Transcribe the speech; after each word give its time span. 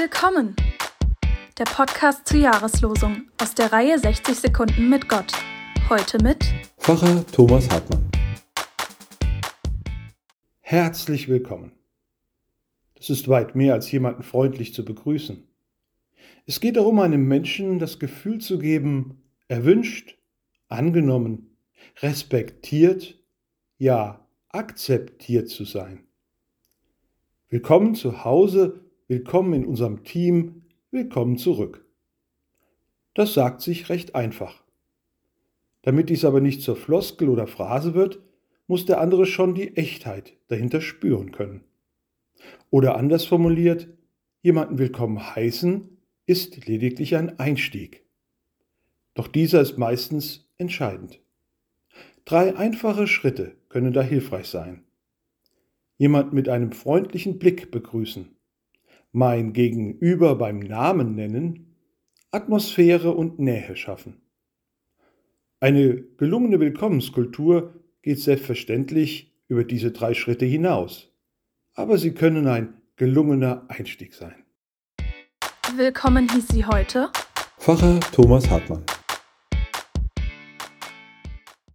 Willkommen! 0.00 0.54
Der 1.58 1.64
Podcast 1.64 2.28
zur 2.28 2.38
Jahreslosung 2.38 3.28
aus 3.42 3.56
der 3.56 3.72
Reihe 3.72 3.98
60 3.98 4.38
Sekunden 4.38 4.88
mit 4.88 5.08
Gott. 5.08 5.32
Heute 5.88 6.22
mit 6.22 6.44
Pfarrer 6.78 7.26
Thomas 7.32 7.68
Hartmann. 7.68 8.08
Herzlich 10.60 11.28
willkommen. 11.28 11.72
Das 12.94 13.10
ist 13.10 13.26
weit 13.26 13.56
mehr 13.56 13.74
als 13.74 13.90
jemanden 13.90 14.22
freundlich 14.22 14.72
zu 14.72 14.84
begrüßen. 14.84 15.48
Es 16.46 16.60
geht 16.60 16.76
darum, 16.76 17.00
einem 17.00 17.26
Menschen 17.26 17.80
das 17.80 17.98
Gefühl 17.98 18.38
zu 18.38 18.60
geben, 18.60 19.24
erwünscht, 19.48 20.16
angenommen, 20.68 21.56
respektiert, 22.02 23.18
ja, 23.78 24.24
akzeptiert 24.50 25.48
zu 25.48 25.64
sein. 25.64 26.06
Willkommen 27.48 27.96
zu 27.96 28.24
Hause, 28.24 28.87
willkommen 29.08 29.54
in 29.54 29.64
unserem 29.64 30.04
Team, 30.04 30.64
willkommen 30.90 31.38
zurück. 31.38 31.86
Das 33.14 33.32
sagt 33.32 33.62
sich 33.62 33.88
recht 33.88 34.14
einfach. 34.14 34.62
Damit 35.80 36.10
dies 36.10 36.26
aber 36.26 36.42
nicht 36.42 36.60
zur 36.60 36.76
Floskel 36.76 37.30
oder 37.30 37.46
Phrase 37.46 37.94
wird, 37.94 38.20
muss 38.66 38.84
der 38.84 39.00
andere 39.00 39.24
schon 39.24 39.54
die 39.54 39.76
Echtheit 39.78 40.36
dahinter 40.48 40.82
spüren 40.82 41.32
können. 41.32 41.64
Oder 42.68 42.98
anders 42.98 43.24
formuliert, 43.24 43.88
jemanden 44.42 44.78
willkommen 44.78 45.34
heißen 45.34 45.96
ist 46.26 46.66
lediglich 46.66 47.16
ein 47.16 47.38
Einstieg. 47.38 48.04
Doch 49.14 49.26
dieser 49.26 49.62
ist 49.62 49.78
meistens 49.78 50.50
entscheidend. 50.58 51.22
Drei 52.26 52.54
einfache 52.54 53.06
Schritte 53.06 53.56
können 53.70 53.94
da 53.94 54.02
hilfreich 54.02 54.48
sein 54.48 54.84
jemand 55.98 56.32
mit 56.32 56.48
einem 56.48 56.70
freundlichen 56.70 57.40
Blick 57.40 57.72
begrüßen, 57.72 58.37
mein 59.12 59.52
Gegenüber 59.52 60.36
beim 60.36 60.58
Namen 60.58 61.14
nennen, 61.14 61.76
Atmosphäre 62.30 63.12
und 63.12 63.38
Nähe 63.38 63.76
schaffen. 63.76 64.20
Eine 65.60 66.02
gelungene 66.16 66.60
Willkommenskultur 66.60 67.74
geht 68.02 68.20
selbstverständlich 68.20 69.34
über 69.48 69.64
diese 69.64 69.90
drei 69.90 70.14
Schritte 70.14 70.44
hinaus, 70.44 71.10
aber 71.74 71.98
sie 71.98 72.12
können 72.12 72.46
ein 72.46 72.74
gelungener 72.96 73.64
Einstieg 73.68 74.14
sein. 74.14 74.44
Willkommen 75.76 76.28
hieß 76.30 76.48
sie 76.48 76.64
heute 76.64 77.10
Pfarrer 77.58 78.00
Thomas 78.12 78.48
Hartmann. 78.48 78.84